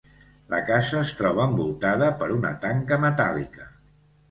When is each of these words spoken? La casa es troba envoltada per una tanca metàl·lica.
La 0.53 0.61
casa 0.69 0.97
es 0.99 1.11
troba 1.19 1.45
envoltada 1.51 2.09
per 2.23 2.31
una 2.39 2.55
tanca 2.67 3.01
metàl·lica. 3.07 3.71